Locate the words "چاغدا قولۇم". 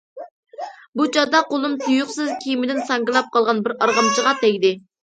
1.17-1.77